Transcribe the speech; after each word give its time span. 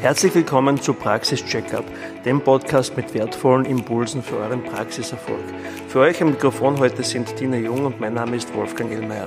Herzlich 0.00 0.34
willkommen 0.34 0.80
zu 0.80 0.94
Praxis 0.94 1.44
Checkup, 1.44 1.84
dem 2.24 2.40
Podcast 2.40 2.96
mit 2.96 3.12
wertvollen 3.12 3.66
Impulsen 3.66 4.22
für 4.22 4.36
euren 4.36 4.64
Praxiserfolg. 4.64 5.44
Für 5.88 6.00
euch 6.00 6.22
am 6.22 6.30
Mikrofon 6.30 6.78
heute 6.78 7.02
sind 7.02 7.36
Tina 7.36 7.58
Jung 7.58 7.84
und 7.84 8.00
mein 8.00 8.14
Name 8.14 8.36
ist 8.36 8.54
Wolfgang 8.54 8.90
Illmeier. 8.90 9.26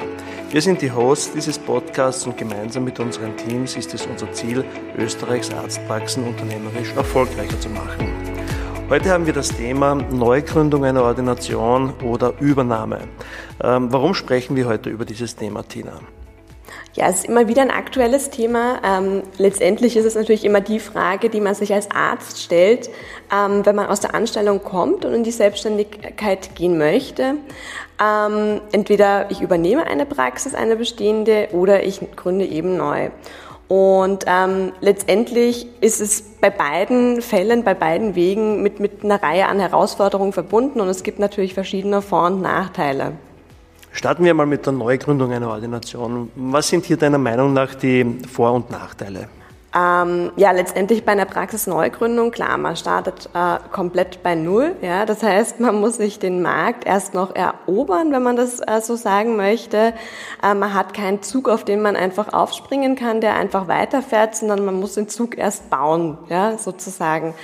Wir 0.49 0.63
sind 0.63 0.81
die 0.81 0.91
Hosts 0.91 1.33
dieses 1.33 1.59
Podcasts 1.59 2.25
und 2.25 2.39
gemeinsam 2.39 2.85
mit 2.85 2.99
unseren 2.99 3.37
Teams 3.37 3.77
ist 3.77 3.93
es 3.93 4.07
unser 4.07 4.31
Ziel, 4.31 4.65
Österreichs 4.97 5.53
Arztpraxen 5.53 6.23
unternehmerisch 6.23 6.91
erfolgreicher 6.95 7.59
zu 7.61 7.69
machen. 7.69 8.11
Heute 8.89 9.11
haben 9.11 9.27
wir 9.27 9.33
das 9.33 9.49
Thema 9.49 9.93
Neugründung 9.93 10.85
einer 10.85 11.03
Ordination 11.03 11.93
oder 12.01 12.33
Übernahme. 12.39 13.01
Ähm, 13.61 13.93
warum 13.93 14.15
sprechen 14.15 14.55
wir 14.55 14.65
heute 14.65 14.89
über 14.89 15.05
dieses 15.05 15.35
Thema, 15.35 15.61
Tina? 15.61 15.99
Ja, 16.95 17.07
es 17.09 17.17
ist 17.17 17.25
immer 17.25 17.47
wieder 17.47 17.63
ein 17.63 17.71
aktuelles 17.71 18.29
Thema. 18.29 18.79
Ähm, 18.85 19.23
letztendlich 19.39 19.97
ist 19.97 20.05
es 20.05 20.13
natürlich 20.13 20.45
immer 20.45 20.61
die 20.61 20.79
Frage, 20.79 21.29
die 21.29 21.41
man 21.41 21.55
sich 21.55 21.73
als 21.73 21.89
Arzt 21.89 22.39
stellt, 22.39 22.91
ähm, 23.33 23.65
wenn 23.65 23.75
man 23.75 23.87
aus 23.87 23.99
der 23.99 24.13
Anstellung 24.13 24.61
kommt 24.61 25.03
und 25.03 25.13
in 25.13 25.23
die 25.23 25.31
Selbstständigkeit 25.31 26.55
gehen 26.55 26.77
möchte. 26.77 27.33
Ähm, 27.99 28.61
entweder 28.71 29.31
ich 29.31 29.41
übernehme 29.41 29.87
eine 29.87 30.05
Praxis, 30.05 30.53
eine 30.53 30.75
bestehende, 30.75 31.47
oder 31.51 31.83
ich 31.83 31.99
gründe 32.15 32.45
eben 32.45 32.77
neu. 32.77 33.09
Und 33.67 34.25
ähm, 34.27 34.71
letztendlich 34.79 35.65
ist 35.81 35.99
es 35.99 36.21
bei 36.21 36.51
beiden 36.51 37.23
Fällen, 37.23 37.63
bei 37.63 37.73
beiden 37.73 38.13
Wegen 38.13 38.61
mit, 38.61 38.79
mit 38.79 39.03
einer 39.03 39.23
Reihe 39.23 39.47
an 39.47 39.59
Herausforderungen 39.59 40.31
verbunden 40.31 40.79
und 40.79 40.89
es 40.89 41.01
gibt 41.01 41.17
natürlich 41.17 41.55
verschiedene 41.55 42.03
Vor- 42.03 42.27
und 42.27 42.41
Nachteile. 42.43 43.13
Starten 43.93 44.25
wir 44.25 44.33
mal 44.33 44.47
mit 44.47 44.65
der 44.65 44.73
Neugründung 44.73 45.31
einer 45.31 45.49
Ordination. 45.49 46.31
Was 46.35 46.67
sind 46.67 46.83
hier 46.83 46.97
deiner 46.97 47.19
Meinung 47.19 47.53
nach 47.53 47.75
die 47.75 48.19
Vor- 48.27 48.53
und 48.53 48.71
Nachteile? 48.71 49.29
Ähm, 49.75 50.31
ja, 50.35 50.51
letztendlich 50.51 51.05
bei 51.05 51.11
einer 51.11 51.25
Praxisneugründung, 51.25 52.31
klar, 52.31 52.57
man 52.57 52.75
startet 52.75 53.29
äh, 53.35 53.57
komplett 53.71 54.23
bei 54.23 54.33
Null. 54.33 54.75
Ja, 54.81 55.05
das 55.05 55.21
heißt, 55.21 55.59
man 55.59 55.79
muss 55.79 55.97
sich 55.97 56.17
den 56.17 56.41
Markt 56.41 56.85
erst 56.85 57.13
noch 57.13 57.35
erobern, 57.35 58.11
wenn 58.11 58.23
man 58.23 58.35
das 58.35 58.59
äh, 58.59 58.81
so 58.81 58.95
sagen 58.95 59.35
möchte. 59.35 59.93
Äh, 60.43 60.55
man 60.55 60.73
hat 60.73 60.95
keinen 60.95 61.21
Zug, 61.21 61.47
auf 61.47 61.63
den 61.63 61.81
man 61.81 61.95
einfach 61.95 62.33
aufspringen 62.33 62.95
kann, 62.95 63.21
der 63.21 63.35
einfach 63.35 63.67
weiterfährt, 63.67 64.35
sondern 64.35 64.65
man 64.65 64.79
muss 64.79 64.95
den 64.95 65.07
Zug 65.07 65.37
erst 65.37 65.69
bauen, 65.69 66.17
ja, 66.29 66.57
sozusagen. 66.57 67.35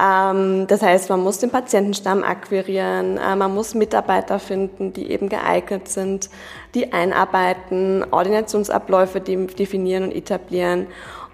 Ähm, 0.00 0.66
das 0.68 0.82
heißt, 0.82 1.10
man 1.10 1.20
muss 1.20 1.38
den 1.38 1.50
Patientenstamm 1.50 2.22
akquirieren, 2.22 3.16
äh, 3.18 3.34
man 3.34 3.52
muss 3.52 3.74
Mitarbeiter 3.74 4.38
finden, 4.38 4.92
die 4.92 5.10
eben 5.10 5.28
geeignet 5.28 5.88
sind, 5.88 6.30
die 6.74 6.92
einarbeiten, 6.92 8.04
Ordinationsabläufe 8.10 9.20
definieren 9.20 10.04
und 10.04 10.12
etablieren. 10.12 10.86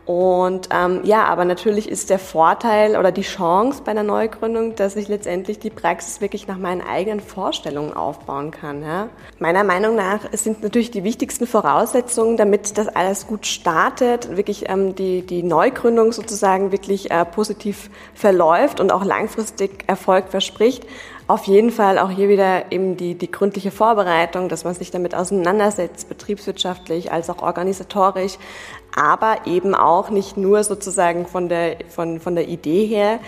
Und 0.07 0.69
ähm, 0.71 1.01
ja, 1.05 1.25
aber 1.25 1.47
natürlich 1.47 1.89
ist 1.89 2.11
der 2.11 2.19
Vorteil 2.19 2.97
oder 2.97 3.11
die 3.11 3.23
Chance 3.23 3.81
bei 3.85 3.93
einer 3.93 4.03
Neugründung, 4.03 4.75
dass 4.75 4.97
ich 4.97 5.09
letztendlich 5.09 5.59
die 5.61 5.71
Praxis 5.71 6.21
wirklich 6.21 6.47
nach 6.47 6.59
meinen 6.59 6.83
eigenen 6.83 7.21
Vorstellungen 7.21 7.95
aufbauen 7.95 8.51
kann. 8.51 8.83
Ja? 8.83 9.09
Meiner 9.39 9.65
Meinung 9.65 9.97
nach 9.97 10.21
sind 10.33 10.63
natürlich 10.63 10.91
die 10.91 11.05
wichtigsten 11.05 11.47
Voraussetzungen, 11.47 12.37
damit 12.37 12.77
das 12.77 12.89
alles 12.89 13.27
gut 13.27 13.47
startet, 13.47 14.37
wirklich 14.37 14.69
ähm, 14.69 14.95
die, 14.95 15.23
die 15.23 15.43
Neugründung 15.43 16.13
sozusagen 16.13 16.71
wirklich 16.71 17.11
äh, 17.11 17.25
positiv 17.25 17.89
verläuft 18.15 18.81
und 18.81 18.93
auch 18.93 19.05
langfristig 19.05 19.85
Erfolg 19.87 20.29
verspricht. 20.29 20.85
Auf 21.27 21.45
jeden 21.45 21.71
Fall 21.71 21.99
auch 21.99 22.11
hier 22.11 22.29
wieder 22.29 22.71
eben 22.71 22.99
die, 22.99 23.15
die 23.15 23.31
gründliche 23.31 23.71
Vorbereitung, 23.71 24.51
dass 24.51 24.65
man 24.65 24.75
sich 24.75 24.91
damit 24.91 25.15
auseinandersetzt, 25.15 26.11
betriebswirtschaftlich 26.11 27.13
als 27.13 27.31
auch 27.31 27.41
organisatorisch, 27.41 28.37
aber 28.95 29.39
eben 29.47 29.75
auch 29.75 30.11
nicht 30.11 30.37
nur 30.37 30.63
sozusagen 30.65 31.27
von 31.27 31.49
der, 31.49 31.79
von, 31.89 32.21
von 32.21 32.35
der 32.35 32.47
Idee 32.47 32.85
her. 32.85 33.21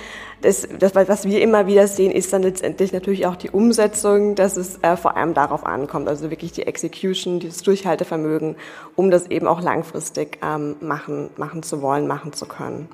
Das, 0.42 0.68
das, 0.78 0.94
was 0.94 1.24
wir 1.24 1.40
immer 1.40 1.66
wieder 1.66 1.88
sehen, 1.88 2.12
ist 2.12 2.34
dann 2.34 2.42
letztendlich 2.42 2.92
natürlich 2.92 3.26
auch 3.26 3.36
die 3.36 3.48
Umsetzung, 3.48 4.34
dass 4.34 4.58
es 4.58 4.78
äh, 4.82 4.98
vor 4.98 5.16
allem 5.16 5.32
darauf 5.32 5.64
ankommt, 5.64 6.06
also 6.06 6.30
wirklich 6.30 6.52
die 6.52 6.66
Execution, 6.66 7.40
dieses 7.40 7.62
Durchhaltevermögen, 7.62 8.56
um 8.94 9.10
das 9.10 9.28
eben 9.28 9.46
auch 9.46 9.62
langfristig 9.62 10.38
ähm, 10.44 10.76
machen, 10.80 11.30
machen 11.38 11.62
zu 11.62 11.80
wollen, 11.80 12.06
machen 12.06 12.34
zu 12.34 12.44
können. 12.44 12.90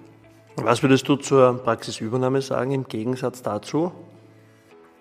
Was 0.54 0.80
würdest 0.84 1.08
du 1.08 1.16
zur 1.16 1.58
Praxisübernahme 1.64 2.40
sagen 2.40 2.70
im 2.70 2.84
Gegensatz 2.84 3.42
dazu? 3.42 3.90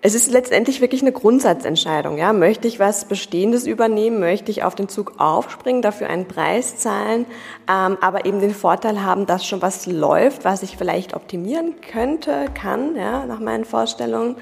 Es 0.04 0.16
ist 0.16 0.32
letztendlich 0.32 0.80
wirklich 0.80 1.02
eine 1.02 1.12
Grundsatzentscheidung. 1.12 2.18
Ja? 2.18 2.32
Möchte 2.32 2.66
ich 2.66 2.80
was 2.80 3.04
Bestehendes 3.04 3.68
übernehmen? 3.68 4.18
Möchte 4.18 4.50
ich 4.50 4.64
auf 4.64 4.74
den 4.74 4.88
Zug 4.88 5.14
aufspringen, 5.18 5.80
dafür 5.80 6.08
einen 6.08 6.26
Preis 6.26 6.76
zahlen, 6.76 7.24
ähm, 7.70 7.96
aber 8.00 8.26
eben 8.26 8.40
den 8.40 8.52
Vorteil 8.52 9.04
haben, 9.04 9.26
dass 9.26 9.46
schon 9.46 9.62
was 9.62 9.86
läuft, 9.86 10.44
was 10.44 10.64
ich 10.64 10.76
vielleicht 10.76 11.14
optimieren 11.14 11.74
könnte, 11.92 12.46
kann, 12.52 12.96
ja, 12.96 13.26
nach 13.26 13.38
meinen 13.38 13.64
Vorstellungen. 13.64 14.34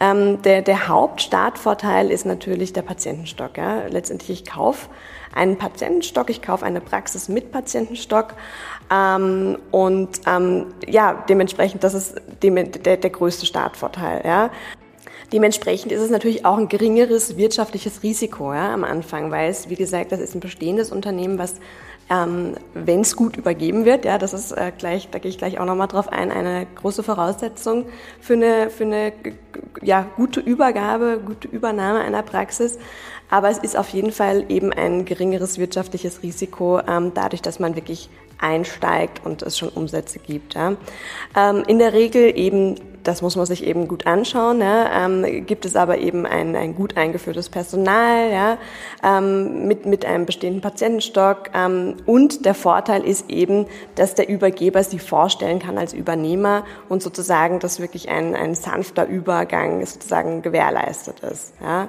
Ähm, 0.00 0.40
der, 0.40 0.62
der 0.62 0.88
Hauptstartvorteil 0.88 2.10
ist 2.10 2.24
natürlich 2.24 2.72
der 2.72 2.82
Patientenstock. 2.82 3.58
Ja? 3.58 3.82
Letztendlich, 3.90 4.30
ich 4.30 4.50
kaufe 4.50 4.88
einen 5.34 5.58
Patientenstock, 5.58 6.30
ich 6.30 6.40
kaufe 6.40 6.64
eine 6.64 6.80
Praxis 6.80 7.28
mit 7.28 7.52
Patientenstock 7.52 8.32
ähm, 8.90 9.58
und 9.72 10.22
ähm, 10.26 10.68
ja, 10.86 11.22
dementsprechend, 11.28 11.84
das 11.84 11.92
ist 11.92 12.14
dem, 12.42 12.54
der, 12.54 12.96
der 12.96 13.10
größte 13.10 13.44
Startvorteil. 13.44 14.22
Ja? 14.24 14.48
Dementsprechend 15.32 15.92
ist 15.92 16.00
es 16.00 16.10
natürlich 16.10 16.44
auch 16.44 16.58
ein 16.58 16.68
geringeres 16.68 17.36
wirtschaftliches 17.36 18.02
Risiko 18.02 18.52
ja, 18.52 18.72
am 18.72 18.84
Anfang, 18.84 19.30
weil 19.30 19.50
es, 19.50 19.68
wie 19.68 19.76
gesagt, 19.76 20.12
das 20.12 20.20
ist 20.20 20.34
ein 20.34 20.40
bestehendes 20.40 20.90
Unternehmen, 20.90 21.38
was, 21.38 21.54
ähm, 22.10 22.54
wenn 22.74 23.00
es 23.00 23.16
gut 23.16 23.36
übergeben 23.36 23.84
wird, 23.84 24.04
ja, 24.04 24.18
das 24.18 24.34
ist 24.34 24.52
äh, 24.52 24.72
gleich, 24.76 25.08
da 25.10 25.18
gehe 25.18 25.30
ich 25.30 25.38
gleich 25.38 25.58
auch 25.58 25.64
nochmal 25.64 25.88
drauf 25.88 26.08
ein, 26.08 26.30
eine 26.30 26.66
große 26.74 27.02
Voraussetzung 27.02 27.86
für 28.20 28.34
eine, 28.34 28.70
für 28.70 28.84
eine 28.84 29.12
ja, 29.82 30.06
gute 30.16 30.40
Übergabe, 30.40 31.20
gute 31.24 31.48
Übernahme 31.48 32.00
einer 32.00 32.22
Praxis. 32.22 32.78
Aber 33.30 33.48
es 33.48 33.58
ist 33.58 33.78
auf 33.78 33.88
jeden 33.90 34.12
Fall 34.12 34.44
eben 34.50 34.74
ein 34.74 35.06
geringeres 35.06 35.58
wirtschaftliches 35.58 36.22
Risiko, 36.22 36.80
ähm, 36.86 37.12
dadurch, 37.14 37.40
dass 37.40 37.58
man 37.58 37.76
wirklich 37.76 38.10
einsteigt 38.38 39.24
und 39.24 39.42
es 39.42 39.56
schon 39.56 39.70
Umsätze 39.70 40.18
gibt. 40.18 40.54
Ja. 40.54 40.74
Ähm, 41.34 41.62
in 41.66 41.78
der 41.78 41.94
Regel 41.94 42.36
eben 42.36 42.74
das 43.04 43.22
muss 43.22 43.36
man 43.36 43.46
sich 43.46 43.64
eben 43.64 43.88
gut 43.88 44.06
anschauen. 44.06 44.60
Ja. 44.60 45.06
Ähm, 45.06 45.46
gibt 45.46 45.64
es 45.64 45.76
aber 45.76 45.98
eben 45.98 46.26
ein, 46.26 46.56
ein 46.56 46.74
gut 46.74 46.96
eingeführtes 46.96 47.48
Personal 47.48 48.30
ja, 48.30 48.58
ähm, 49.02 49.66
mit, 49.66 49.86
mit 49.86 50.04
einem 50.04 50.26
bestehenden 50.26 50.60
Patientenstock. 50.60 51.50
Ähm, 51.54 51.96
und 52.06 52.44
der 52.44 52.54
Vorteil 52.54 53.04
ist 53.04 53.30
eben, 53.30 53.66
dass 53.94 54.14
der 54.14 54.28
Übergeber 54.28 54.82
sich 54.84 55.02
vorstellen 55.02 55.58
kann 55.58 55.78
als 55.78 55.92
Übernehmer 55.92 56.64
und 56.88 57.02
sozusagen, 57.02 57.58
dass 57.58 57.80
wirklich 57.80 58.08
ein, 58.08 58.34
ein 58.34 58.54
sanfter 58.54 59.06
Übergang 59.06 59.84
sozusagen 59.84 60.42
gewährleistet 60.42 61.20
ist. 61.20 61.54
Ja. 61.60 61.88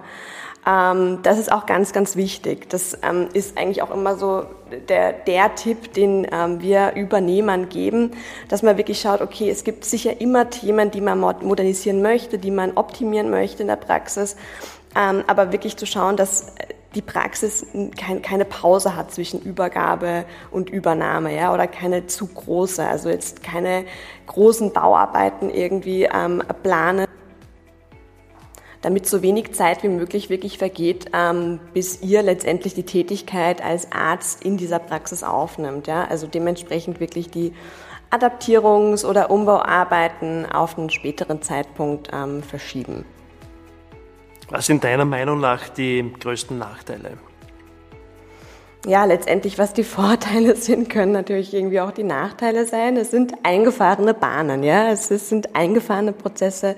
Ähm, 0.66 1.20
das 1.24 1.40
ist 1.40 1.52
auch 1.52 1.66
ganz, 1.66 1.92
ganz 1.92 2.16
wichtig. 2.16 2.70
Das 2.70 2.98
ähm, 3.04 3.28
ist 3.34 3.58
eigentlich 3.58 3.82
auch 3.82 3.92
immer 3.92 4.16
so 4.16 4.46
der, 4.88 5.12
der 5.14 5.56
Tipp, 5.56 5.94
den 5.94 6.26
ähm, 6.32 6.62
wir 6.62 6.94
Übernehmern 6.96 7.70
geben, 7.70 8.12
dass 8.48 8.64
man 8.64 8.78
wirklich 8.78 9.02
schaut, 9.02 9.22
okay, 9.22 9.50
es 9.50 9.64
gibt 9.64 9.84
sicher 9.84 10.22
immer 10.22 10.50
Themen, 10.50 10.90
die 10.92 11.02
man 11.02 11.20
modernisieren 11.20 12.02
möchte, 12.02 12.38
die 12.38 12.52
man 12.52 12.78
optimieren 12.78 13.30
möchte 13.30 13.64
in 13.64 13.68
der 13.68 13.76
Praxis, 13.76 14.38
ähm, 14.96 15.24
aber 15.28 15.52
wirklich 15.52 15.76
zu 15.76 15.86
schauen, 15.86 16.16
dass 16.16 16.54
die 16.96 17.02
Praxis 17.02 17.66
kein, 17.98 18.22
keine 18.22 18.46
Pause 18.46 18.96
hat 18.96 19.12
zwischen 19.12 19.42
Übergabe 19.42 20.26
und 20.52 20.70
Übernahme, 20.70 21.36
ja, 21.36 21.52
oder 21.54 21.68
keine 21.68 22.06
zu 22.06 22.28
große, 22.28 22.86
also 22.86 23.10
jetzt 23.10 23.44
keine 23.44 23.86
großen 24.28 24.72
Bauarbeiten 24.72 25.50
irgendwie 25.50 26.04
ähm, 26.04 26.44
planen 26.62 27.08
damit 28.84 29.08
so 29.08 29.22
wenig 29.22 29.54
Zeit 29.54 29.82
wie 29.82 29.88
möglich 29.88 30.30
wirklich 30.30 30.58
vergeht, 30.58 31.08
ähm, 31.14 31.60
bis 31.74 32.02
ihr 32.02 32.22
letztendlich 32.22 32.76
die 32.76 32.84
Tätigkeit 32.84 33.64
als 33.64 33.92
Arzt 33.92 34.44
in 34.44 34.58
dieser 34.58 34.78
Praxis 34.78 35.24
aufnimmt. 35.24 35.88
Ja? 35.88 36.06
Also 36.06 36.28
dementsprechend 36.28 37.00
wirklich 37.00 37.32
die 37.32 37.54
Adaptierungs- 38.12 39.06
oder 39.06 39.32
Umbauarbeiten 39.32 40.46
auf 40.46 40.78
einen 40.78 40.90
späteren 40.90 41.42
Zeitpunkt 41.42 42.10
ähm, 42.14 42.44
verschieben. 42.44 43.06
Was 44.50 44.68
sind 44.68 44.84
deiner 44.84 45.06
Meinung 45.06 45.40
nach 45.40 45.70
die 45.70 46.14
größten 46.20 46.58
Nachteile? 46.60 47.18
Ja, 48.86 49.06
letztendlich, 49.06 49.58
was 49.58 49.74
die 49.74 49.84
Vorteile 49.84 50.56
sind, 50.56 50.90
können 50.90 51.12
natürlich 51.12 51.54
irgendwie 51.54 51.80
auch 51.80 51.92
die 51.92 52.04
Nachteile 52.04 52.66
sein. 52.66 52.98
Es 52.98 53.12
sind 53.12 53.34
eingefahrene 53.44 54.14
Bahnen, 54.14 54.64
ja. 54.64 54.92
Es 54.92 55.08
sind 55.08 55.56
eingefahrene 55.56 56.12
Prozesse 56.12 56.76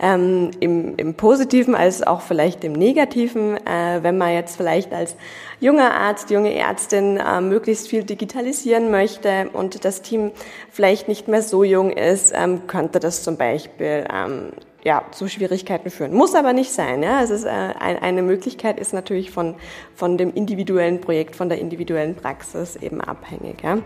ähm, 0.00 0.50
im, 0.60 0.96
im 0.96 1.14
Positiven 1.14 1.74
als 1.74 2.02
auch 2.02 2.22
vielleicht 2.22 2.64
im 2.64 2.72
Negativen. 2.72 3.56
Äh, 3.66 4.02
wenn 4.02 4.18
man 4.18 4.32
jetzt 4.32 4.56
vielleicht 4.56 4.92
als 4.92 5.16
junger 5.60 5.94
Arzt, 5.94 6.30
junge 6.30 6.54
Ärztin 6.54 7.18
äh, 7.18 7.40
möglichst 7.40 7.88
viel 7.88 8.04
digitalisieren 8.04 8.90
möchte 8.90 9.50
und 9.52 9.84
das 9.84 10.02
Team 10.02 10.32
vielleicht 10.70 11.08
nicht 11.08 11.28
mehr 11.28 11.42
so 11.42 11.62
jung 11.62 11.90
ist, 11.90 12.32
ähm, 12.34 12.66
könnte 12.66 12.98
das 13.00 13.22
zum 13.22 13.36
Beispiel 13.36 14.06
ähm, 14.12 14.52
ja, 14.84 15.02
zu 15.10 15.28
Schwierigkeiten 15.28 15.90
führen. 15.90 16.12
Muss 16.12 16.34
aber 16.34 16.52
nicht 16.52 16.72
sein. 16.72 17.02
Ja? 17.02 17.22
Es 17.22 17.30
ist, 17.30 17.44
äh, 17.44 17.48
ein, 17.48 17.98
eine 17.98 18.22
Möglichkeit 18.22 18.78
ist 18.78 18.92
natürlich 18.92 19.30
von, 19.30 19.56
von 19.94 20.18
dem 20.18 20.32
individuellen 20.32 21.00
Projekt, 21.00 21.34
von 21.34 21.48
der 21.48 21.58
individuellen 21.58 22.14
Praxis 22.14 22.76
eben 22.76 23.00
abhängig. 23.00 23.62
Ja? 23.62 23.78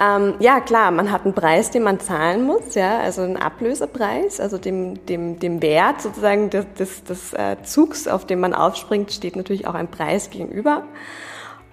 Ähm, 0.00 0.34
ja, 0.40 0.60
klar, 0.60 0.90
man 0.90 1.10
hat 1.10 1.24
einen 1.24 1.34
Preis, 1.34 1.70
den 1.70 1.84
man 1.84 2.00
zahlen 2.00 2.42
muss, 2.44 2.74
ja, 2.74 2.98
also 2.98 3.22
einen 3.22 3.36
Ablösepreis, 3.36 4.40
also 4.40 4.58
dem, 4.58 5.06
dem, 5.06 5.38
dem 5.38 5.62
Wert 5.62 6.00
sozusagen 6.02 6.50
des, 6.50 6.66
des, 6.76 7.04
des 7.04 7.32
äh, 7.32 7.56
Zugs, 7.62 8.08
auf 8.08 8.26
dem 8.26 8.40
man 8.40 8.54
aufspringt, 8.54 9.12
steht 9.12 9.36
natürlich 9.36 9.68
auch 9.68 9.74
ein 9.74 9.88
Preis 9.88 10.30
gegenüber. 10.30 10.82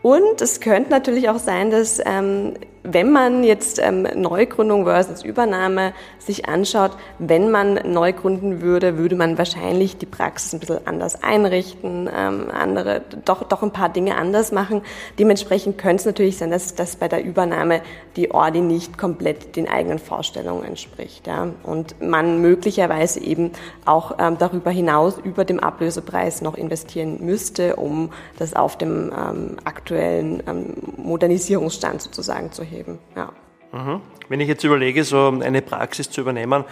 Und 0.03 0.41
es 0.41 0.59
könnte 0.59 0.91
natürlich 0.91 1.29
auch 1.29 1.39
sein, 1.39 1.71
dass 1.71 1.99
ähm, 2.05 2.53
wenn 2.83 3.11
man 3.11 3.43
jetzt 3.43 3.79
ähm, 3.79 4.07
Neugründung 4.15 4.85
versus 4.85 5.23
Übernahme 5.23 5.93
sich 6.17 6.47
anschaut, 6.47 6.91
wenn 7.19 7.51
man 7.51 7.79
neu 7.85 8.13
gründen 8.13 8.61
würde, 8.61 8.97
würde 8.97 9.15
man 9.15 9.37
wahrscheinlich 9.37 9.97
die 9.97 10.05
Praxis 10.05 10.53
ein 10.53 10.59
bisschen 10.59 10.87
anders 10.87 11.21
einrichten, 11.23 12.09
ähm, 12.15 12.47
andere, 12.51 13.01
doch, 13.25 13.43
doch 13.43 13.61
ein 13.61 13.71
paar 13.71 13.89
Dinge 13.89 14.15
anders 14.15 14.51
machen. 14.51 14.81
Dementsprechend 15.19 15.77
könnte 15.77 15.97
es 15.97 16.05
natürlich 16.05 16.37
sein, 16.37 16.49
dass, 16.49 16.73
dass 16.73 16.95
bei 16.95 17.07
der 17.07 17.23
Übernahme 17.23 17.81
die 18.15 18.31
Ordi 18.31 18.61
nicht 18.61 18.97
komplett 18.97 19.55
den 19.55 19.67
eigenen 19.67 19.99
Vorstellungen 19.99 20.63
entspricht. 20.63 21.27
Ja? 21.27 21.49
Und 21.63 22.01
man 22.01 22.41
möglicherweise 22.41 23.21
eben 23.21 23.51
auch 23.85 24.15
ähm, 24.19 24.37
darüber 24.39 24.71
hinaus 24.71 25.17
über 25.23 25.45
dem 25.45 25.59
Ablösepreis 25.59 26.41
noch 26.41 26.55
investieren 26.55 27.19
müsste, 27.21 27.75
um 27.75 28.11
das 28.39 28.55
auf 28.55 28.77
dem 28.77 29.11
ähm, 29.11 29.57
aktuellen 29.65 30.43
ähm, 30.47 30.73
Modernisierungsstand 30.97 32.01
sozusagen 32.01 32.51
zu 32.51 32.63
heben. 32.71 32.99
Ja. 33.15 33.31
Mhm. 33.71 34.01
Wenn 34.29 34.39
ich 34.39 34.47
jetzt 34.47 34.63
überlege, 34.63 35.03
so 35.03 35.27
eine 35.27 35.61
Praxis 35.61 36.09
zu 36.09 36.21
übernehmen, 36.21 36.63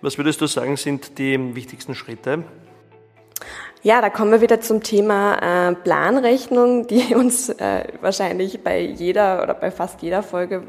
was 0.00 0.18
würdest 0.18 0.40
du 0.40 0.46
sagen, 0.46 0.76
sind 0.76 1.18
die 1.18 1.54
wichtigsten 1.54 1.94
Schritte? 1.94 2.44
Ja, 3.82 4.00
da 4.00 4.10
kommen 4.10 4.30
wir 4.30 4.40
wieder 4.40 4.60
zum 4.60 4.82
Thema 4.82 5.70
äh, 5.70 5.74
Planrechnung, 5.74 6.86
die 6.86 7.14
uns 7.14 7.48
äh, 7.48 7.84
wahrscheinlich 8.00 8.62
bei 8.62 8.80
jeder 8.80 9.42
oder 9.42 9.54
bei 9.54 9.70
fast 9.70 10.02
jeder 10.02 10.22
Folge 10.22 10.62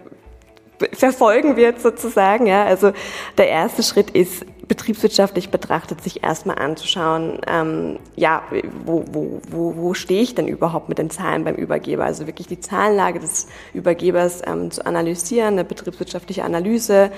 verfolgen 0.91 1.55
wird 1.55 1.79
sozusagen. 1.79 2.47
Ja, 2.47 2.65
also 2.65 2.91
der 3.37 3.49
erste 3.49 3.83
Schritt 3.83 4.09
ist 4.09 4.45
betriebswirtschaftlich 4.67 5.49
betrachtet, 5.49 6.01
sich 6.01 6.23
erstmal 6.23 6.57
anzuschauen, 6.57 7.39
ähm, 7.47 7.99
ja, 8.15 8.43
wo, 8.85 9.03
wo, 9.11 9.41
wo, 9.49 9.75
wo 9.75 9.93
stehe 9.93 10.21
ich 10.21 10.35
denn 10.35 10.47
überhaupt 10.47 10.89
mit 10.89 10.97
den 10.97 11.09
Zahlen 11.09 11.43
beim 11.43 11.55
Übergeber? 11.55 12.05
Also 12.05 12.27
wirklich 12.27 12.47
die 12.47 12.59
Zahlenlage 12.59 13.19
des 13.19 13.47
Übergebers 13.73 14.41
ähm, 14.45 14.71
zu 14.71 14.85
analysieren, 14.85 15.53
eine 15.53 15.63
betriebswirtschaftliche 15.63 16.43
Analyse, 16.43 17.11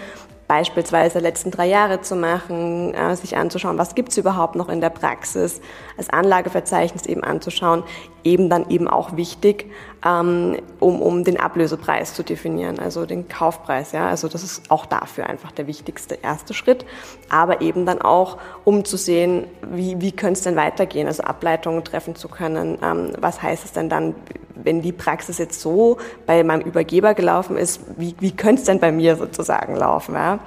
beispielsweise 0.47 1.19
letzten 1.19 1.51
drei 1.51 1.67
Jahre 1.67 2.01
zu 2.01 2.15
machen, 2.15 2.93
äh, 2.93 3.15
sich 3.15 3.35
anzuschauen, 3.35 3.77
was 3.77 3.95
gibt's 3.95 4.17
überhaupt 4.17 4.55
noch 4.55 4.69
in 4.69 4.79
der 4.79 4.89
Praxis, 4.89 5.59
das 5.97 6.09
Anlageverzeichnis 6.09 7.05
eben 7.05 7.23
anzuschauen, 7.23 7.83
eben 8.23 8.49
dann 8.49 8.69
eben 8.69 8.87
auch 8.87 9.15
wichtig, 9.15 9.71
ähm, 10.05 10.57
um, 10.79 11.01
um 11.01 11.23
den 11.23 11.39
Ablösepreis 11.39 12.13
zu 12.13 12.23
definieren, 12.23 12.79
also 12.79 13.05
den 13.05 13.27
Kaufpreis. 13.27 13.91
Ja, 13.91 14.07
also 14.07 14.27
das 14.27 14.43
ist 14.43 14.69
auch 14.69 14.85
dafür 14.85 15.27
einfach 15.27 15.51
der 15.51 15.67
wichtigste 15.67 16.15
erste 16.15 16.53
Schritt, 16.53 16.85
aber 17.29 17.61
eben 17.61 17.85
dann 17.85 18.01
auch, 18.01 18.37
um 18.63 18.85
zu 18.85 18.97
sehen, 18.97 19.47
wie, 19.71 19.99
wie 19.99 20.11
könnte 20.11 20.33
es 20.33 20.43
denn 20.43 20.55
weitergehen, 20.55 21.07
also 21.07 21.23
Ableitungen 21.23 21.83
treffen 21.83 22.15
zu 22.15 22.27
können. 22.27 22.77
Ähm, 22.83 23.13
was 23.19 23.41
heißt 23.41 23.65
es 23.65 23.71
denn 23.71 23.89
dann, 23.89 24.15
wenn 24.65 24.81
die 24.81 24.91
Praxis 24.91 25.37
jetzt 25.37 25.61
so 25.61 25.97
bei 26.25 26.43
meinem 26.43 26.61
Übergeber 26.61 27.13
gelaufen 27.13 27.57
ist, 27.57 27.81
wie, 27.97 28.15
wie 28.19 28.35
könnte 28.35 28.61
es 28.61 28.65
denn 28.65 28.79
bei 28.79 28.91
mir 28.91 29.15
sozusagen 29.15 29.75
laufen? 29.75 30.15
Ja? 30.15 30.39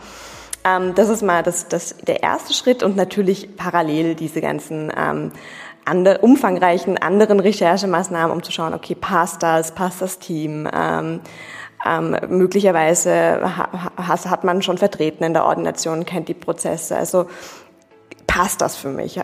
Ähm, 0.65 0.95
das 0.95 1.09
ist 1.09 1.23
mal 1.23 1.43
das, 1.43 1.69
das, 1.69 1.97
der 2.07 2.23
erste 2.23 2.53
Schritt 2.53 2.83
und 2.83 2.97
natürlich 2.97 3.57
parallel 3.57 4.15
diese 4.15 4.41
ganzen 4.41 4.93
ähm, 4.97 5.33
andere, 5.85 6.19
umfangreichen 6.19 6.99
anderen 6.99 7.41
Recherchemaßnahmen, 7.41 8.31
um 8.31 8.43
zu 8.43 8.53
schauen, 8.53 8.75
okay, 8.75 8.95
passt 8.95 9.43
das, 9.43 9.75
passt 9.75 10.03
das 10.03 10.19
Team, 10.19 10.69
ähm, 10.73 11.21
ähm, 11.87 12.17
möglicherweise 12.29 13.41
ha, 13.57 13.97
hat 13.97 14.45
man 14.45 14.63
schon 14.63 14.79
vertreten 14.79 15.25
in 15.25 15.33
der 15.33 15.45
Ordination, 15.45 16.05
kennt 16.05 16.29
die 16.29 16.35
Prozesse. 16.35 16.97
Also 16.97 17.27
passt 18.27 18.61
das 18.61 18.77
für 18.77 18.89
mich? 18.89 19.21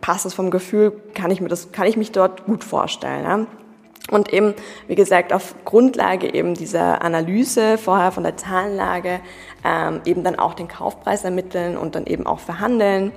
Passt 0.00 0.24
das 0.26 0.34
vom 0.34 0.50
Gefühl? 0.50 0.92
Kann 1.14 1.30
ich 1.30 1.40
mir 1.40 1.48
das, 1.48 1.72
kann 1.72 1.86
ich 1.86 1.96
mich 1.96 2.12
dort 2.12 2.44
gut 2.44 2.64
vorstellen? 2.64 3.24
Ja? 3.24 3.46
Und 4.10 4.32
eben, 4.32 4.54
wie 4.86 4.94
gesagt, 4.94 5.32
auf 5.32 5.54
Grundlage 5.64 6.32
eben 6.32 6.54
dieser 6.54 7.02
Analyse 7.02 7.76
vorher 7.76 8.12
von 8.12 8.22
der 8.22 8.36
Zahlenlage 8.36 9.20
ähm, 9.64 10.00
eben 10.04 10.22
dann 10.22 10.38
auch 10.38 10.54
den 10.54 10.68
Kaufpreis 10.68 11.24
ermitteln 11.24 11.76
und 11.76 11.94
dann 11.96 12.06
eben 12.06 12.26
auch 12.26 12.38
verhandeln. 12.38 13.12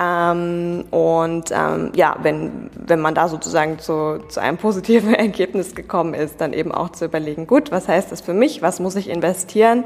Ähm, 0.00 0.84
und 0.90 1.50
ähm, 1.50 1.92
ja, 1.94 2.16
wenn, 2.22 2.70
wenn 2.74 3.00
man 3.00 3.14
da 3.14 3.28
sozusagen 3.28 3.78
zu, 3.78 4.18
zu 4.28 4.40
einem 4.40 4.56
positiven 4.56 5.12
Ergebnis 5.14 5.74
gekommen 5.74 6.14
ist, 6.14 6.40
dann 6.40 6.52
eben 6.52 6.72
auch 6.72 6.90
zu 6.90 7.04
überlegen, 7.04 7.46
gut, 7.46 7.70
was 7.70 7.86
heißt 7.86 8.10
das 8.10 8.22
für 8.22 8.32
mich? 8.32 8.62
Was 8.62 8.80
muss 8.80 8.96
ich 8.96 9.10
investieren? 9.10 9.84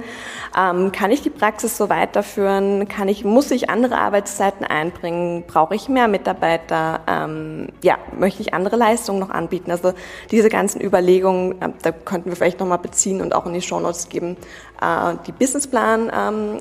Ähm, 0.56 0.93
kann 0.93 1.11
ich 1.11 1.22
die 1.22 1.31
Praxis 1.31 1.76
so 1.76 1.88
weiterführen? 1.88 2.87
Kann 2.87 3.08
ich, 3.08 3.25
muss 3.25 3.50
ich 3.50 3.70
andere 3.70 3.99
Arbeitszeiten 3.99 4.64
einbringen? 4.64 5.44
Brauche 5.49 5.75
ich 5.75 5.88
mehr 5.88 6.06
Mitarbeiter? 6.06 7.00
Ähm, 7.08 7.69
ja, 7.82 7.99
möchte 8.16 8.43
ich 8.43 8.55
andere 8.55 8.76
Leistungen 8.76 9.19
noch 9.19 9.31
anbieten? 9.31 9.72
Also 9.72 9.94
diese 10.31 10.49
ganzen 10.49 10.81
Überlegungen, 10.81 11.61
äh, 11.61 11.70
da 11.82 11.90
könnten 11.90 12.31
wir 12.31 12.37
vielleicht 12.37 12.61
nochmal 12.61 12.78
beziehen 12.78 13.20
und 13.20 13.34
auch 13.34 13.46
in 13.46 13.55
die 13.55 13.62
Shownotes 13.62 14.08
geben, 14.08 14.37
äh, 14.84 15.16
die 15.26 15.32
Businessplan 15.32 16.10
ähm, 16.14 16.58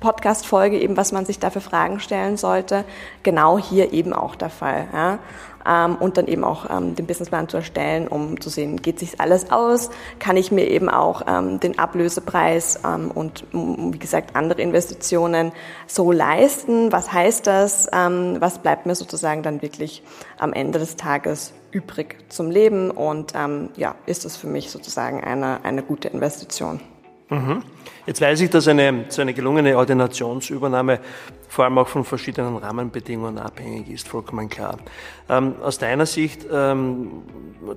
Podcast-Folge 0.00 0.78
eben, 0.78 0.96
was 0.96 1.12
man 1.12 1.26
sich 1.26 1.38
da 1.38 1.50
für 1.50 1.60
Fragen 1.60 2.00
stellen 2.00 2.36
sollte. 2.36 2.84
Genau 3.22 3.58
hier 3.58 3.92
eben 3.92 4.12
auch 4.12 4.34
der 4.34 4.50
Fall. 4.50 4.86
Ja? 4.92 5.18
Ähm, 5.66 5.96
und 5.96 6.16
dann 6.16 6.26
eben 6.26 6.44
auch 6.44 6.70
ähm, 6.70 6.94
den 6.94 7.06
Businessplan 7.06 7.48
zu 7.48 7.56
erstellen, 7.56 8.06
um 8.06 8.40
zu 8.40 8.50
sehen, 8.50 8.80
geht 8.80 8.98
sich 8.98 9.20
alles 9.20 9.50
aus? 9.50 9.90
Kann 10.18 10.36
ich 10.36 10.52
mir 10.52 10.68
eben 10.68 10.88
auch 10.88 11.22
den 11.22 11.78
Ablösepreis 11.78 12.78
und 13.14 13.44
wie 13.52 13.98
gesagt 13.98 14.36
andere 14.36 14.62
Investitionen 14.62 15.52
so 15.86 16.12
leisten? 16.12 16.92
Was 16.92 17.12
heißt 17.12 17.46
das? 17.46 17.88
Was 17.90 18.58
bleibt 18.58 18.86
mir 18.86 18.94
sozusagen 18.94 19.42
dann 19.42 19.62
wirklich 19.62 20.02
am 20.38 20.52
Ende 20.52 20.78
des 20.78 20.96
Tages 20.96 21.52
übrig 21.72 22.16
zum 22.28 22.50
Leben? 22.50 22.90
Und 22.90 23.32
ja, 23.76 23.94
ist 24.06 24.24
das 24.24 24.36
für 24.36 24.46
mich 24.46 24.70
sozusagen 24.70 25.24
eine, 25.24 25.64
eine 25.64 25.82
gute 25.82 26.08
Investition? 26.08 26.80
Jetzt 28.06 28.20
weiß 28.20 28.40
ich, 28.40 28.50
dass 28.50 28.68
eine, 28.68 29.06
so 29.08 29.22
eine 29.22 29.34
gelungene 29.34 29.76
Ordinationsübernahme 29.76 31.00
vor 31.48 31.64
allem 31.64 31.78
auch 31.78 31.88
von 31.88 32.04
verschiedenen 32.04 32.56
Rahmenbedingungen 32.56 33.38
abhängig 33.38 33.88
ist, 33.88 34.06
vollkommen 34.06 34.48
klar. 34.48 34.78
Ähm, 35.28 35.56
aus 35.60 35.78
deiner 35.78 36.06
Sicht, 36.06 36.46
ähm, 36.52 37.22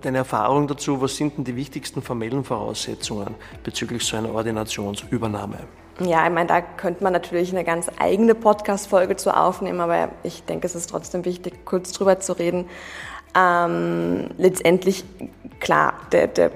deine 0.02 0.20
Erfahrung 0.20 0.68
dazu, 0.68 1.02
was 1.02 1.16
sind 1.16 1.38
denn 1.38 1.46
die 1.46 1.56
wichtigsten 1.56 2.02
formellen 2.04 2.44
Voraussetzungen 2.44 3.36
bezüglich 3.64 4.04
so 4.04 4.18
einer 4.18 4.34
Ordinationsübernahme? 4.34 5.58
Ja, 6.02 6.26
ich 6.28 6.34
meine, 6.34 6.48
da 6.48 6.62
könnte 6.62 7.04
man 7.04 7.12
natürlich 7.12 7.52
eine 7.52 7.64
ganz 7.64 7.88
eigene 8.00 8.36
Podcast-Folge 8.36 9.16
zu 9.16 9.36
aufnehmen, 9.36 9.82
aber 9.82 10.10
ich 10.24 10.44
denke, 10.44 10.68
es 10.68 10.76
ist 10.76 10.90
trotzdem 10.90 11.26
wichtig, 11.26 11.66
kurz 11.66 11.92
drüber 11.92 12.20
zu 12.20 12.34
reden. 12.34 12.66
Ähm, 13.36 14.30
letztendlich, 14.38 15.04
klar, 15.60 15.94
der, 16.12 16.28
der 16.28 16.52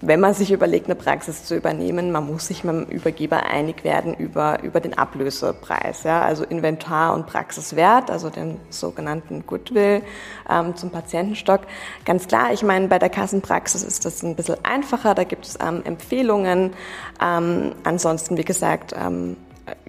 wenn 0.00 0.20
man 0.20 0.32
sich 0.32 0.52
überlegt, 0.52 0.86
eine 0.86 0.94
Praxis 0.94 1.44
zu 1.44 1.56
übernehmen, 1.56 2.12
man 2.12 2.26
muss 2.26 2.46
sich 2.46 2.62
mit 2.62 2.74
dem 2.74 2.84
Übergeber 2.84 3.44
einig 3.46 3.82
werden 3.82 4.14
über, 4.14 4.62
über 4.62 4.78
den 4.78 4.96
Ablösepreis, 4.96 6.04
ja, 6.04 6.22
also 6.22 6.44
Inventar 6.44 7.14
und 7.14 7.26
Praxiswert, 7.26 8.10
also 8.10 8.30
den 8.30 8.60
sogenannten 8.70 9.44
Goodwill 9.44 10.02
ähm, 10.48 10.76
zum 10.76 10.90
Patientenstock. 10.90 11.62
Ganz 12.04 12.28
klar, 12.28 12.52
ich 12.52 12.62
meine, 12.62 12.86
bei 12.86 13.00
der 13.00 13.10
Kassenpraxis 13.10 13.82
ist 13.82 14.04
das 14.04 14.22
ein 14.22 14.36
bisschen 14.36 14.64
einfacher, 14.64 15.14
da 15.14 15.24
gibt 15.24 15.46
es 15.46 15.58
ähm, 15.60 15.82
Empfehlungen. 15.84 16.74
Ähm, 17.20 17.74
ansonsten, 17.82 18.36
wie 18.36 18.44
gesagt, 18.44 18.94
ähm, 18.96 19.36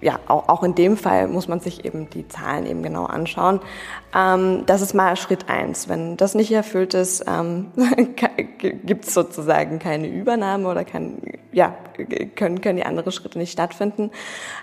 ja, 0.00 0.18
auch, 0.26 0.48
auch 0.48 0.62
in 0.62 0.74
dem 0.74 0.96
Fall 0.96 1.28
muss 1.28 1.48
man 1.48 1.60
sich 1.60 1.84
eben 1.84 2.08
die 2.10 2.28
Zahlen 2.28 2.66
eben 2.66 2.82
genau 2.82 3.04
anschauen. 3.04 3.60
Ähm, 4.14 4.64
das 4.66 4.80
ist 4.80 4.94
mal 4.94 5.16
Schritt 5.16 5.48
eins. 5.48 5.88
Wenn 5.88 6.16
das 6.16 6.34
nicht 6.34 6.50
erfüllt 6.52 6.94
ist, 6.94 7.24
ähm, 7.26 7.72
gibt 8.58 9.06
es 9.06 9.14
sozusagen 9.14 9.78
keine 9.78 10.08
Übernahme 10.08 10.68
oder 10.68 10.84
kein, 10.84 11.20
ja, 11.52 11.74
können, 12.36 12.60
können 12.60 12.76
die 12.76 12.84
anderen 12.84 13.12
Schritte 13.12 13.38
nicht 13.38 13.52
stattfinden. 13.52 14.10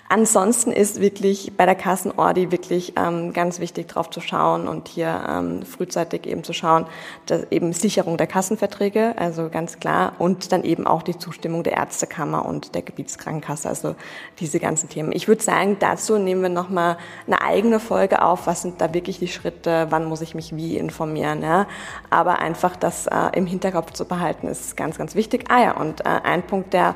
Ansonsten 0.09 0.71
ist 0.71 1.01
wirklich 1.01 1.53
bei 1.57 1.65
der 1.65 1.75
Kassenordi 1.75 2.51
wirklich 2.51 2.93
ähm, 2.97 3.33
ganz 3.33 3.59
wichtig 3.59 3.88
drauf 3.88 4.09
zu 4.09 4.21
schauen 4.21 4.67
und 4.67 4.88
hier 4.88 5.24
ähm, 5.29 5.63
frühzeitig 5.63 6.25
eben 6.25 6.43
zu 6.43 6.53
schauen, 6.53 6.86
dass 7.25 7.43
eben 7.51 7.74
Sicherung 7.74 8.17
der 8.17 8.27
Kassenverträge, 8.27 9.15
also 9.17 9.50
ganz 9.50 9.79
klar, 9.79 10.13
und 10.19 10.51
dann 10.51 10.63
eben 10.63 10.88
auch 10.88 11.03
die 11.03 11.17
Zustimmung 11.17 11.63
der 11.63 11.74
Ärztekammer 11.74 12.45
und 12.45 12.75
der 12.75 12.81
Gebietskrankenkasse, 12.81 13.67
also 13.67 13.95
diese 14.39 14.59
ganzen 14.59 14.89
Themen. 14.89 15.06
Ich 15.13 15.27
würde 15.27 15.43
sagen, 15.43 15.77
dazu 15.79 16.17
nehmen 16.17 16.41
wir 16.41 16.49
nochmal 16.49 16.97
eine 17.25 17.41
eigene 17.41 17.79
Folge 17.79 18.21
auf, 18.21 18.47
was 18.47 18.61
sind 18.61 18.81
da 18.81 18.93
wirklich 18.93 19.19
die 19.19 19.27
Schritte, 19.27 19.87
wann 19.89 20.05
muss 20.05 20.21
ich 20.21 20.35
mich 20.35 20.55
wie 20.55 20.77
informieren. 20.77 21.41
Ja? 21.41 21.67
Aber 22.09 22.39
einfach 22.39 22.75
das 22.75 23.07
äh, 23.07 23.29
im 23.33 23.45
Hinterkopf 23.45 23.91
zu 23.91 24.05
behalten, 24.05 24.47
ist 24.47 24.77
ganz, 24.77 24.97
ganz 24.97 25.15
wichtig. 25.15 25.45
Ah 25.49 25.61
ja, 25.61 25.71
und 25.77 26.01
äh, 26.01 26.09
ein 26.23 26.43
Punkt, 26.43 26.73
der 26.73 26.95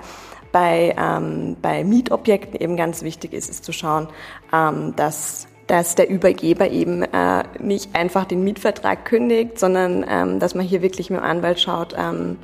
bei, 0.51 0.95
ähm, 0.97 1.57
bei 1.61 1.83
Mietobjekten 1.83 2.59
eben 2.59 2.75
ganz 2.77 3.03
wichtig 3.03 3.33
ist, 3.33 3.49
ist 3.49 3.63
zu 3.63 3.71
schauen, 3.71 4.07
ähm, 4.53 4.95
dass 4.95 5.47
dass 5.71 5.95
der 5.95 6.09
Übergeber 6.09 6.69
eben 6.69 7.01
äh, 7.01 7.43
nicht 7.59 7.95
einfach 7.95 8.25
den 8.25 8.43
Mietvertrag 8.43 9.05
kündigt, 9.05 9.57
sondern 9.57 10.05
ähm, 10.05 10.37
dass 10.37 10.53
man 10.53 10.65
hier 10.65 10.81
wirklich 10.81 11.09
mit 11.09 11.21
dem 11.21 11.23
Anwalt 11.23 11.61
schaut, 11.61 11.95
ähm, 11.97 12.39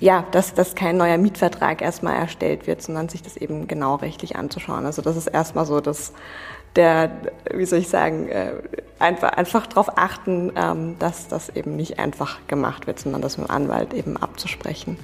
ja, 0.00 0.24
dass, 0.30 0.54
dass 0.54 0.74
kein 0.74 0.96
neuer 0.96 1.18
Mietvertrag 1.18 1.82
erstmal 1.82 2.14
erstellt 2.14 2.66
wird, 2.66 2.82
sondern 2.82 3.08
sich 3.08 3.22
das 3.22 3.36
eben 3.36 3.66
genau 3.66 3.96
rechtlich 3.96 4.36
anzuschauen. 4.36 4.86
Also 4.86 5.02
das 5.02 5.16
ist 5.16 5.26
erstmal 5.26 5.66
so 5.66 5.80
dass 5.80 6.12
der, 6.76 7.10
wie 7.52 7.64
soll 7.64 7.80
ich 7.80 7.88
sagen, 7.88 8.28
äh, 8.28 8.52
einfach, 8.98 9.32
einfach 9.32 9.66
darauf 9.66 9.98
achten, 9.98 10.52
ähm, 10.54 10.96
dass 10.98 11.26
das 11.28 11.48
eben 11.48 11.76
nicht 11.76 11.98
einfach 11.98 12.38
gemacht 12.46 12.86
wird, 12.86 13.00
sondern 13.00 13.22
das 13.22 13.38
mit 13.38 13.48
dem 13.48 13.50
Anwalt 13.50 13.94
eben 13.94 14.16
abzusprechen. 14.16 14.96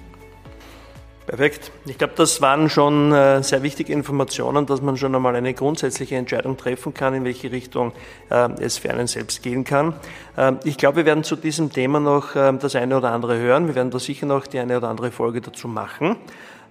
Perfekt. 1.37 1.73
Ich 1.87 1.99
glaube, 1.99 2.13
das 2.15 2.41
waren 2.43 2.71
schon 2.71 3.11
äh, 3.11 3.43
sehr 3.43 3.65
wichtige 3.65 3.93
Informationen, 3.93 4.67
dass 4.67 4.81
man 4.81 4.97
schon 4.97 5.17
einmal 5.17 5.35
eine 5.35 5.53
grundsätzliche 5.53 6.15
Entscheidung 6.15 6.57
treffen 6.57 6.95
kann, 6.95 7.13
in 7.13 7.25
welche 7.25 7.51
Richtung 7.51 7.91
äh, 8.31 8.51
es 8.61 8.79
für 8.79 8.91
einen 8.91 9.09
selbst 9.09 9.43
gehen 9.43 9.65
kann. 9.65 9.95
Ähm, 10.39 10.61
ich 10.63 10.77
glaube, 10.77 10.99
wir 10.99 11.07
werden 11.07 11.25
zu 11.25 11.35
diesem 11.35 11.73
Thema 11.73 11.99
noch 11.99 12.35
das 12.35 12.77
eine 12.77 12.97
oder 12.97 13.11
andere 13.11 13.37
hören. 13.37 13.67
Wir 13.67 13.75
werden 13.75 13.91
da 13.91 13.99
sicher 13.99 14.27
noch 14.27 14.47
die 14.47 14.61
eine 14.61 14.77
oder 14.77 14.89
andere 14.89 15.11
Folge 15.11 15.41
dazu 15.41 15.67
machen. 15.67 16.15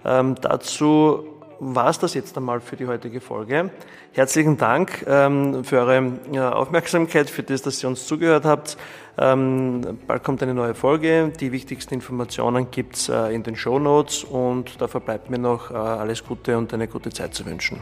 Ähm, 0.02 0.36
dazu 0.40 1.26
war 1.72 1.88
es 1.88 1.98
das 1.98 2.14
jetzt 2.14 2.36
einmal 2.36 2.60
für 2.60 2.76
die 2.76 2.86
heutige 2.86 3.20
Folge. 3.20 3.70
Herzlichen 4.12 4.56
Dank 4.56 5.04
ähm, 5.06 5.64
für 5.64 5.78
eure 5.78 6.12
ja, 6.32 6.52
Aufmerksamkeit, 6.52 7.30
für 7.30 7.42
das, 7.42 7.62
dass 7.62 7.82
ihr 7.82 7.88
uns 7.88 8.06
zugehört 8.06 8.44
habt. 8.44 8.76
Ähm, 9.16 9.98
bald 10.06 10.24
kommt 10.24 10.42
eine 10.42 10.54
neue 10.54 10.74
Folge. 10.74 11.32
Die 11.40 11.52
wichtigsten 11.52 11.94
Informationen 11.94 12.70
gibt's 12.70 13.08
äh, 13.08 13.34
in 13.34 13.42
den 13.42 13.56
Show 13.56 13.78
Notes 13.78 14.24
und 14.24 14.80
dafür 14.80 15.00
bleibt 15.00 15.30
mir 15.30 15.38
noch 15.38 15.70
äh, 15.70 15.74
alles 15.74 16.24
Gute 16.24 16.58
und 16.58 16.74
eine 16.74 16.88
gute 16.88 17.10
Zeit 17.10 17.34
zu 17.34 17.46
wünschen. 17.46 17.80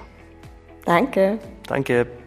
Danke. 0.85 1.39
Danke. 1.67 2.22